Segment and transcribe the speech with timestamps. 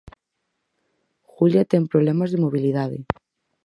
[1.33, 2.97] Julia ten problemas de mobilidade.